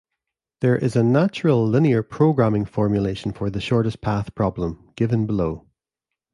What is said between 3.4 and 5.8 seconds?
the shortest path problem, given below.